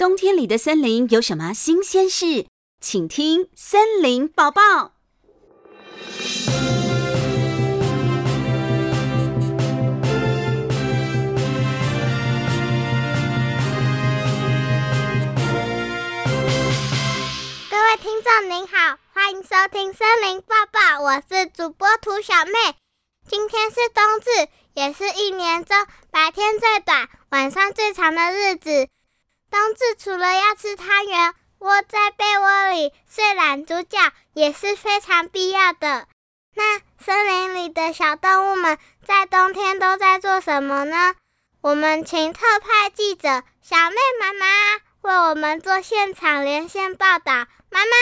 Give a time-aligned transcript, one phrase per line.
[0.00, 2.46] 冬天里的森林有什么新鲜事？
[2.80, 4.62] 请听《森林报报》。
[17.68, 22.52] 各位听众您好，欢迎收听《森林报报》，我是主播涂小妹。
[23.28, 25.76] 今天是冬至，也是一年中
[26.10, 28.88] 白天最短、晚上最长的日子。
[29.50, 33.98] 冬至除了要吃汤圆、窝在被窝里睡懒猪觉，
[34.32, 36.06] 也是非常必要的。
[36.54, 41.14] 那森林里的小动物们在冬天都在做什么呢？
[41.62, 44.46] 我们请特派记者小妹妈妈
[45.02, 47.46] 为我们做现场连线报道。
[47.70, 47.96] 妈妈，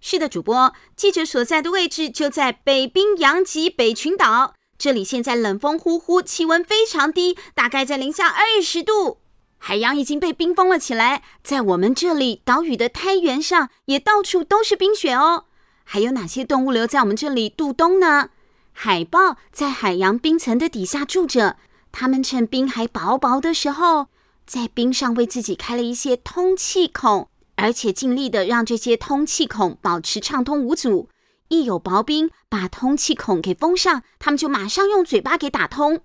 [0.00, 9.20] 是的，主播，记者所在的位置就在北冰洋极北群岛，这里现在冷风呼呼，气温非常低，大概在零下二十度。
[9.62, 15.44] 海洋已经被冰封了起来，在我们这里岛屿的苔原上也到处都是冰雪哦。
[15.84, 18.30] 还有哪些动物留在我们这里度冬呢？
[18.72, 21.56] 海豹在海洋冰层的底下住着，
[21.92, 24.06] 它们趁冰还薄薄的时候，
[24.46, 31.10] 在冰上为自己开了一些通气孔，而且尽力的让这些通气孔保持畅通无阻。
[31.48, 36.00] 一有薄冰把通气孔给封上，它们就马上用嘴巴给打通。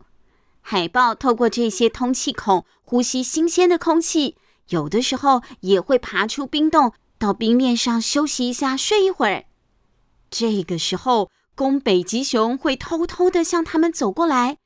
[0.67, 4.37] 海豹透过这些通气孔呼吸新鲜的空气，
[4.69, 9.45] 有的时候也会爬出冰洞，到冰面上休息一下，睡一会儿。
[10.29, 14.57] 这个时候，公北极熊会偷偷地向它们走过来。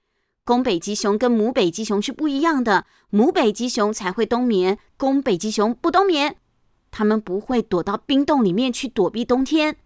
[0.43, 6.35] 公北极熊跟母北极熊是不一样的，母北极熊才会冬眠，公北极熊不冬眠，
[6.91, 9.77] 它们不会躲到冰洞里面去躲避冬天。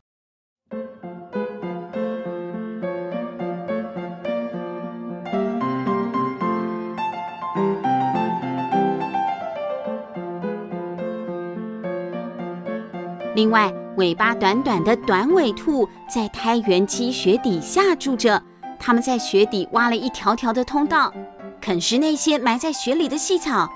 [13.35, 18.41] 另外，尾巴短短的短尾兔在苔原积雪底下住着，
[18.79, 21.11] 它们在雪底挖了一条条的通道，
[21.59, 23.67] 啃食那些埋在雪里的细草。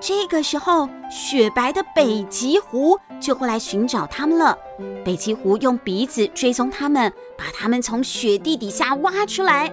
[0.00, 4.58] 这个时候，雪白的北极狐就会来寻找它们了。
[5.04, 9.72] 北极狐用鼻子追踪它们，把它们从雪地底下挖出来。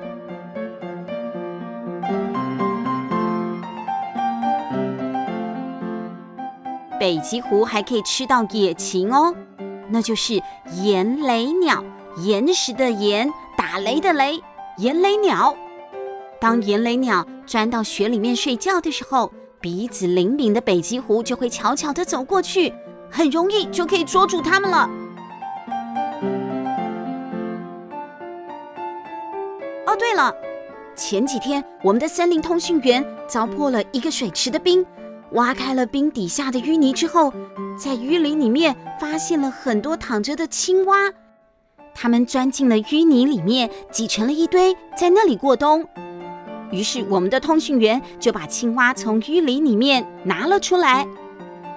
[7.06, 9.32] 北极狐还可以吃到野禽哦，
[9.92, 10.42] 那就是
[10.74, 11.84] 岩雷鸟，
[12.18, 14.42] 岩石的岩，打雷的雷，
[14.78, 15.56] 岩雷鸟。
[16.42, 22.74] 当岩雷鸟钻到雪里面睡觉的时候，鼻子灵敏的北极狐就会悄悄地走过去，
[23.12, 24.90] 很容易就可以捉住它们了。
[29.86, 30.34] 哦，对了，
[30.96, 34.84] 前几天我们的森林通讯员凿破了一个水池的冰。
[35.32, 37.34] 挖开了冰底下的淤泥之后，
[37.78, 41.12] 在淤泥里面发现了很多躺着的青蛙，
[41.94, 45.86] 它们钻进了淤泥里面，挤成了一堆，在那里过冬。
[46.72, 51.08] 于是我们的通讯员就把青蛙从淤泥里面拿了出来。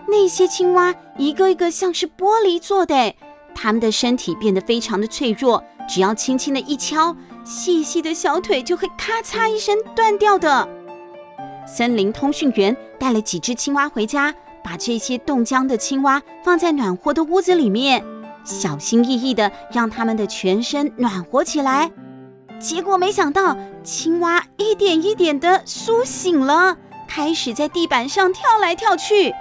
[0.06, 3.14] 那些青蛙一个一个像是玻璃做的，
[3.54, 7.14] 它们的身体变得非常的脆弱，只要轻轻的一敲，
[7.44, 10.68] 细细的小腿就会咔嚓一声断掉的。
[11.70, 14.34] 森林通讯员带了几只青蛙回家，
[14.64, 18.02] 把这些冻僵的青蛙放在暖和的屋子里面，
[18.42, 21.90] 小心翼翼地让它们的全身暖和起来。
[22.58, 26.76] 结果没想到，青蛙一点一点地苏醒了，
[27.06, 29.32] 开始在地板上跳来跳去。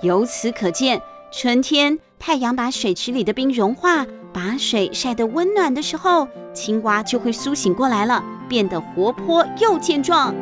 [0.00, 1.00] 由此可见，
[1.30, 10.34] 春天太阳把水池里的冰融化，把水晒得温暖的时候，青蛙就会苏醒过来了，变得活泼又健壮。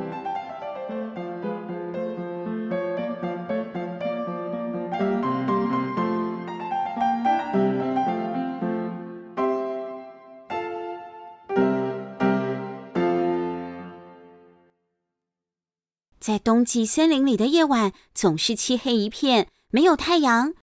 [16.32, 20.54] 在冬季森林里的夜晚总是漆黑一片，没有太阳。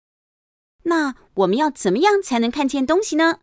[0.86, 3.38] 那我们要怎么样才能看见东西呢？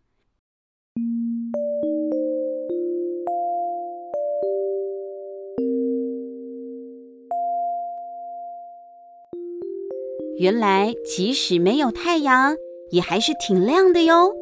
[10.37, 12.57] 原来即使没有太阳，
[12.91, 14.35] 也还是挺亮的哟。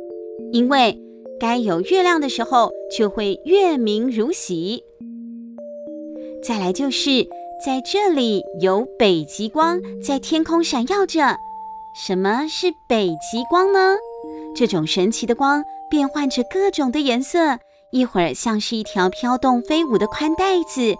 [0.51, 0.99] 因为
[1.39, 4.83] 该有月亮的时候，就会月明如洗。
[6.41, 7.27] 再来就是。
[7.63, 11.37] 在这里有北极光在天空闪耀着。
[11.93, 13.95] 什么是北极光呢？
[14.55, 17.57] 这种神奇的光变换着各种的颜色，
[17.91, 20.95] 一会儿像是一条飘动飞舞的宽带子，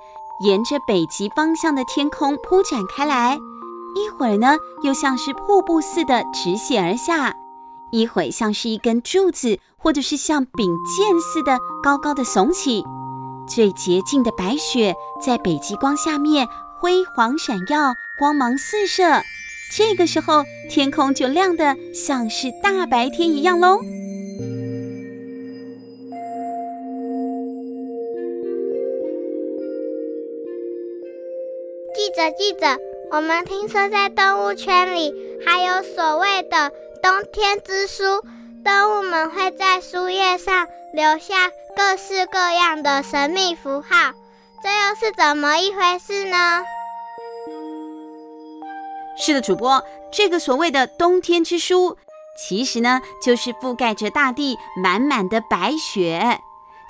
[0.46, 3.38] 沿着北极方向的天空铺展开来；
[3.96, 7.34] 一会儿呢又像是瀑布似的直泻而下，
[7.92, 12.84] 一会像是一根柱子，或者是像柄剑似的高高的耸起。
[13.48, 16.48] 最洁净的白雪在北极光下面
[16.80, 19.04] 辉煌闪耀，光芒四射。
[19.76, 23.80] 这个时候，天空就亮得像是大白天一样喽。
[31.96, 32.80] 记者，记者，
[33.12, 35.14] 我们听说在动物圈里
[35.46, 36.72] 还有所谓的
[37.02, 38.04] “冬天之书”，
[38.64, 44.14] 动物们会在书页上留下各式各样的神秘符号，
[44.64, 46.64] 这又是怎么一回事呢？
[49.18, 51.98] 是的，主播，这个所谓的冬天之书，
[52.40, 56.40] 其实呢，就是覆盖着大地满满的白雪。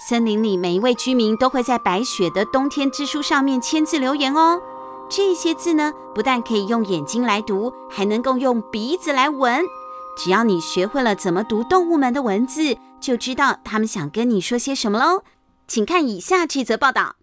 [0.08, 4.62] 森林里每一位居民都会在白雪的冬天之书上面签字留言哦。
[5.10, 9.66] 这些字呢，不但可以用眼睛来读，还能够用鼻子来闻。
[10.18, 15.24] 只要你学会了怎么读动物们的文字，就知道他们想跟你说些什么喽。
[15.68, 17.16] 请看以下这则报道。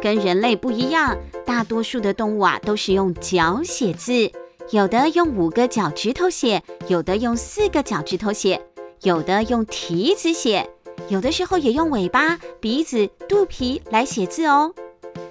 [0.00, 1.16] 跟人类不一样，
[1.46, 4.30] 大多数的动物啊都是用脚写字，
[4.70, 8.60] 有的用五个脚趾头写，有的用四个脚趾头写，
[9.02, 10.68] 有的用蹄子写，
[11.08, 14.72] 有的时候也用尾巴、鼻子、肚皮来写字哦。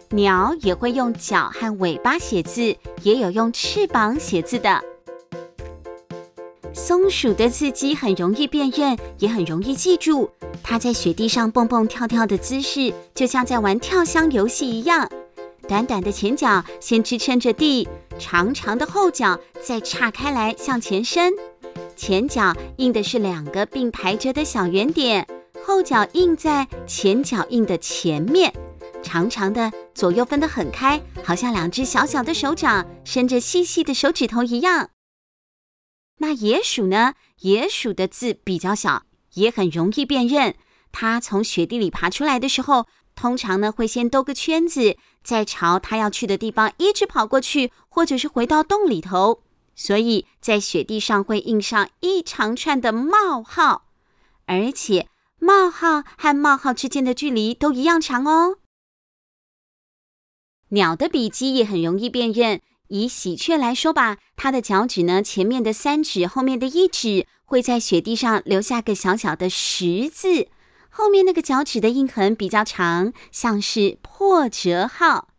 [0.09, 4.81] 鸟也会用脚和尾巴写字，也有用翅膀写字的。
[6.73, 10.29] 松鼠的字迹很容易辨认，也很容易记住。
[10.61, 15.09] 它在雪地上蹦蹦跳跳的姿势，就像在玩跳箱游戏一样。
[15.67, 17.87] 短短的前脚先支撑着地，
[18.19, 21.33] 长长的后脚再岔开来向前伸。
[21.95, 25.25] 前脚印的是两个并排着的小圆点，
[25.65, 28.53] 后脚印在前脚印的前面。
[29.03, 34.91] 长长的左右分得很开，好像两只小小的手掌伸着细细的手指头一样。
[36.17, 37.15] 那野鼠呢？
[37.39, 39.03] 野鼠的字比较小，
[39.33, 40.55] 也很容易辨认。
[40.91, 42.85] 它从雪地里爬出来的时候，
[43.15, 49.41] 通常呢会先兜个圈子，再朝它要去的地方一直跑过去，或者是回到洞里头。
[49.73, 53.85] 所以在雪地上会印上一长串的冒号，
[54.45, 55.07] 而且
[55.43, 58.59] 冒号和冒号之间的距离都一样长哦。
[60.69, 62.61] 鸟的笔迹也很容易辨认。
[62.89, 70.49] 以喜鹊来说吧，它的脚趾呢，前面的三指，后面的一指，会在雪地上留下个小小的十字。
[70.89, 75.29] 后面那个脚趾的印痕比较长，像是破折号。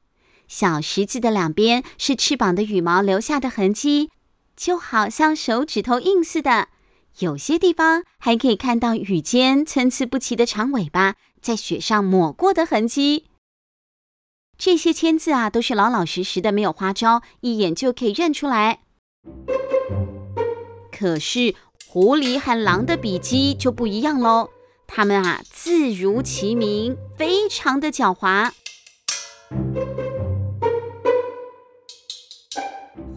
[0.48, 4.10] 小十字的两边是翅膀的羽毛留下的痕迹，
[4.56, 6.68] 就好像手指头印似的。
[7.18, 13.26] 有些地方还可以看到羽尖参差不齐的长尾巴在雪上抹过的痕迹。
[14.56, 18.80] 这些签字啊，都是老老实实的，没有花招，一眼就可以认出来。
[20.90, 21.54] 可是
[21.86, 24.50] 狐狸和狼的笔迹就不一样喽，
[24.86, 28.52] 它们啊，字如其名，非常的狡猾。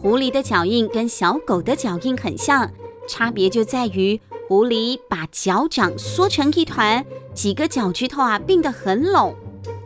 [0.00, 2.72] 狐狸的脚印跟小狗的脚印很像，
[3.06, 9.34] 差别就在于狐狸把脚掌缩成一团，几个脚趾头啊并得很拢。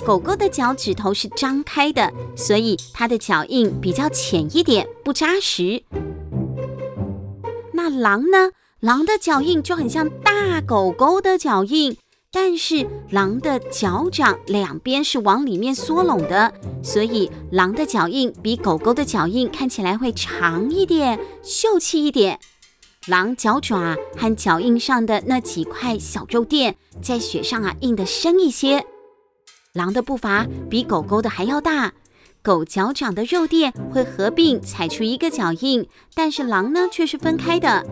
[0.05, 5.83] 狗狗的脚趾头是张开的，所以它的脚印比较浅一点，不扎实。
[7.73, 8.51] 那狼呢？
[8.81, 11.99] 狼的脚印就很像大狗狗的脚印，
[12.33, 22.41] 但是狼的脚掌两边是往里面缩拢的，所以狼的脚印比狗狗的脚印看起来会长一点，秀气一点。
[23.09, 28.85] 狼脚爪和脚印上的那几块小肉垫，在雪上啊印得深一些。
[29.73, 31.95] 狼的步伐比狗狗的还要大，
[32.43, 37.87] 狗脚掌的肉垫会合并踩出一个脚印，但是狼呢却是分开的。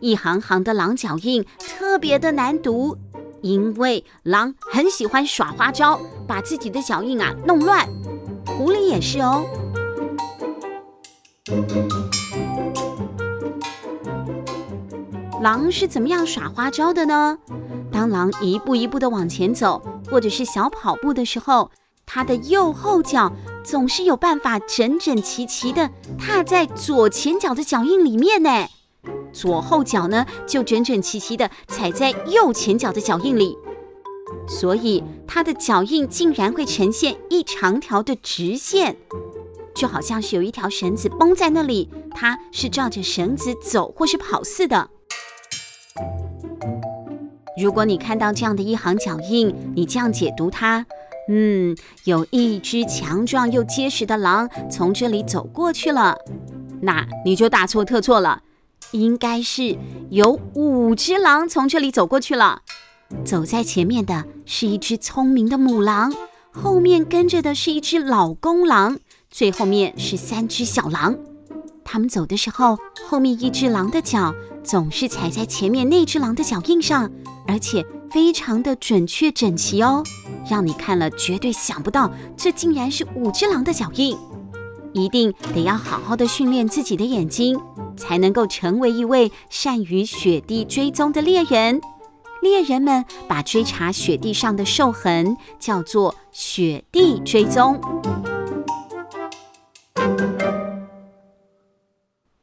[0.00, 2.98] 一行行的狼脚印特别的难读，
[3.42, 7.88] 因为狼很喜欢耍花招，把自己的脚印啊弄乱。
[8.44, 9.44] 狐狸也是哦。
[15.42, 17.36] 狼是怎么样耍花招的呢？
[17.90, 21.68] 当狼一步一步的往前走，或者是小跑步的时候，
[22.06, 23.32] 它的右后脚
[23.64, 28.68] 总是有办法整整齐齐的踏在左前脚的脚印里面呢。
[29.32, 33.58] 左后脚呢，就整整齐齐的踩在右前脚的脚印里，
[34.46, 38.96] 所以它的脚印竟然会呈现一长条的直线，
[39.74, 44.90] 就好像是有一条绳子绷在那里，它是照着绳子走或是跑似的。
[47.60, 50.86] 如果你看到这样的一行脚印，你这样解读它，
[51.28, 56.16] 嗯，有一只强壮又结实的狼从这里走过去了，
[56.80, 58.42] 那你就大错特错了，
[58.92, 59.76] 应该是
[60.10, 62.62] 有五只狼从这里走过去了。
[63.24, 66.12] 走在前面的是一只聪明的母狼，
[66.50, 68.98] 后面跟着的是一只老公狼，
[69.30, 71.14] 最后面是三只小狼。
[71.84, 77.10] 他们走的时候，后面一只狼的脚总是踩在前面那只狼的脚印上，
[77.46, 80.02] 而且非常的准确整齐哦，
[80.48, 84.16] 让你看了绝对想不到，这竟然是五只狼的脚印。
[84.92, 87.58] 一定得要好好的训练自己的眼睛，
[87.96, 91.80] 才能够成为一位善于雪地追踪的猎人。
[92.42, 97.80] 猎人们把追查雪地上的兽痕叫做雪地追踪。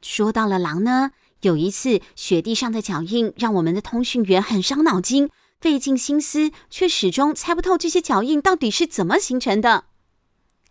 [0.01, 1.11] 说到了狼呢，
[1.41, 5.29] 有一次雪地上的脚印让我们的通讯员很伤脑筋，
[5.61, 9.85] 费尽心思，却始终猜不透这些脚印到底是怎么形成的。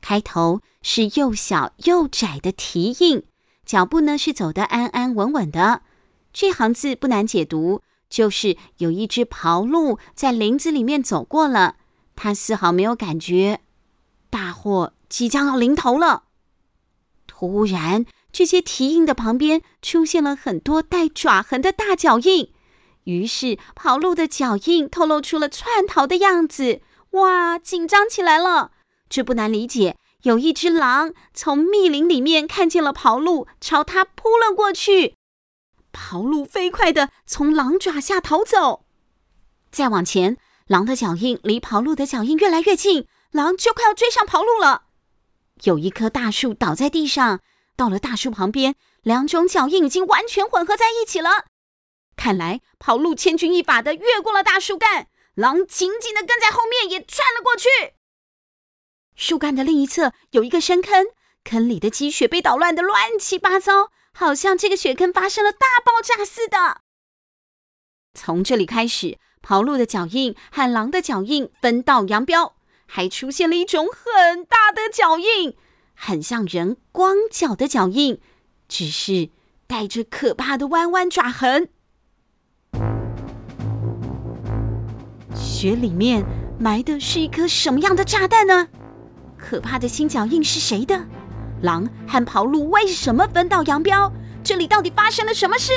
[0.00, 3.22] 开头是又小又窄的蹄印，
[3.64, 5.82] 脚步呢是走得安安稳稳的。
[6.32, 11.76] 这行字不难解读，就是有一只袍鹿在林子里面走过了，
[12.14, 13.60] 它丝毫没有感觉，
[14.28, 16.24] 大祸即将要临头了。
[17.26, 18.04] 突然。
[18.30, 22.52] 这些蹄印的旁边出现了很多带爪痕的大脚印，
[23.04, 26.80] 于是跑鹿的脚印透露出了窜逃的样子。
[27.12, 28.72] 哇，紧张起来了！
[29.08, 35.14] 这不难理解，有一只狼从密林里面看见了跑鹿，朝它扑了过去。
[35.90, 38.84] 跑鹿飞快地从狼爪下逃走。
[39.72, 44.82] 再往前，狼的脚印离跑鹿的脚印越来越近，狼就快要追上跑鹿了。
[45.64, 47.40] 有一棵大树倒在地上。
[47.78, 51.44] 到了大树旁边，两种脚印已经完全混合在一起了。
[52.16, 55.06] 看来跑路千钧一发的越过了大树干，
[55.36, 57.68] 狼紧紧的跟在后面也窜了过去。
[59.14, 61.06] 树干的另一侧有一个深坑，
[61.44, 66.80] 坑里的积雪被捣乱的乱七八糟，好像这个雪坑发生了大爆炸似的。
[68.14, 72.56] 从这里开始，跑路的脚印和狼的脚印分道扬镳，
[72.86, 75.56] 还出现了一种很大的脚印。
[76.00, 78.20] 很像人光脚的脚印，
[78.68, 79.30] 只是
[79.66, 81.68] 带着可怕的弯弯爪痕。
[85.34, 86.24] 雪里面
[86.58, 88.68] 埋的是一颗什么样的炸弹呢？
[89.36, 91.04] 可怕的新脚印是谁的？
[91.62, 94.12] 狼和跑鹿为什么分道扬镳？
[94.44, 95.72] 这里到底发生了什么事？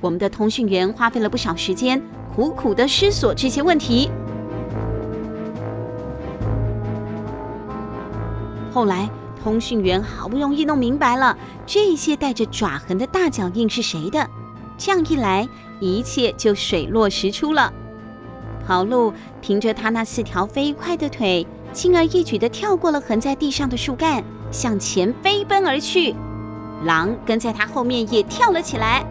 [0.00, 2.00] 我们的通讯员花费了不少时间，
[2.32, 4.10] 苦苦的思索这些问题。
[8.72, 9.08] 后来，
[9.42, 14.28] 通讯员好不容易弄明白了，这些带着爪痕的大脚印是谁的。
[14.76, 15.48] 这样一来，
[15.80, 17.72] 一切就水落石出了。
[18.66, 26.14] 跑鹿凭着他那四条飞快的腿，轻而易举地跳过了横在地上的树干，向前飞奔而去。
[26.84, 29.04] 狼跟在他后面也跳了起来。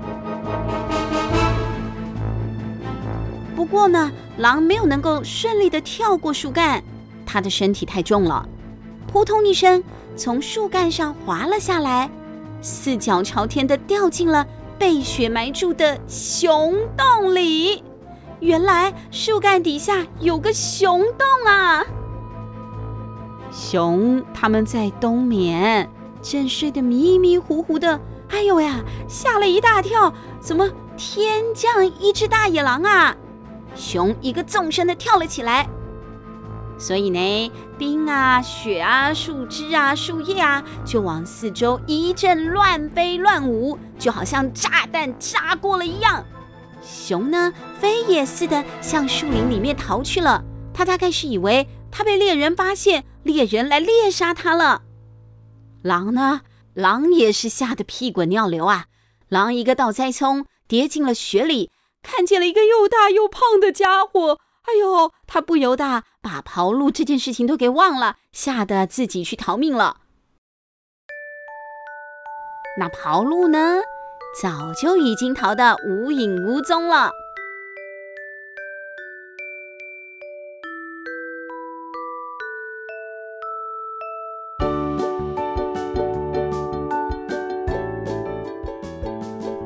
[3.55, 6.83] 不过呢，狼没有能够顺利地跳过树干，
[7.25, 8.47] 它的身体太重了。
[9.07, 9.83] 扑通一声，
[10.15, 12.09] 从树干上滑了下来，
[12.61, 14.45] 四脚朝天的掉进了
[14.77, 17.83] 被雪埋住的熊洞里。
[18.39, 21.83] 原来树干底下有个熊洞啊！
[23.51, 25.89] 熊他们在冬眠，
[26.21, 27.99] 正睡得迷迷糊糊的。
[28.29, 30.13] 哎呦呀，吓了一大跳！
[30.39, 33.15] 怎么天降一只大野狼啊？
[33.73, 35.67] 熊一个纵身的跳了起来。
[36.79, 46.23] 所以呢，冰啊、雪啊、树枝啊、树叶啊，就往四周一阵乱飞乱舞，就好像炸弹炸过了一样。
[46.83, 50.43] 熊呢，飞也似的向树林里面逃去了。
[50.73, 54.83] 它大概是以为它被猎人发现，猎人来猎杀它了。
[55.81, 56.41] 狼呢，
[56.75, 58.85] 狼也是吓得屁滚尿流啊！
[59.29, 61.71] 狼一个倒栽葱，跌进了雪里，
[62.03, 64.39] 看见了一个又大又胖的家伙。
[64.63, 70.01] 哎呦，他不由得把袍鹿这件事情都给忘了，吓得自己去逃命了。
[72.77, 73.79] 那跑路呢，
[74.41, 77.11] 早就已经逃得无影无踪了。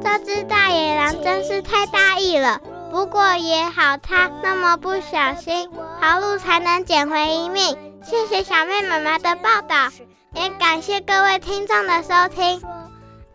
[0.03, 2.61] 这只大野狼真是太大意了。
[2.91, 5.69] 不过也好，他那么不小心，
[6.01, 7.77] 跑路才能捡回一命。
[8.03, 9.87] 谢谢小妹妈妈的报道，
[10.33, 12.61] 也感谢各位听众的收听。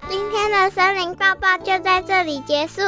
[0.08, 2.82] 今天的森林报报就在这里结束，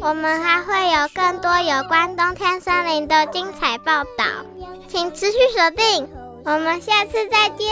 [0.00, 4.24] 我们还会有更多有关冬天森林的精彩报道，
[4.86, 6.06] 请持续锁定，
[6.44, 7.66] 我们下次再见。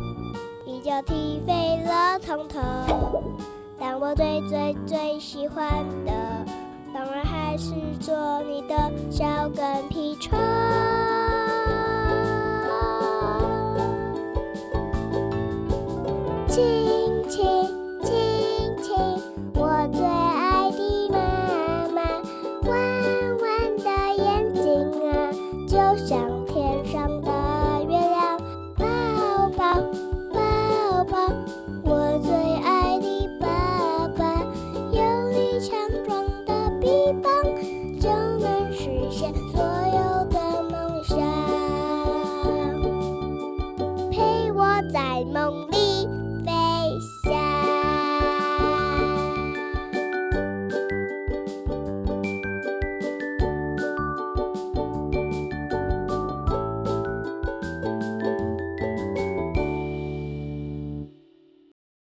[0.86, 2.60] 要踢飞了从头，
[3.76, 5.68] 但我最最最喜欢
[6.04, 6.12] 的，
[6.94, 10.38] 当然还是做你的小跟屁虫。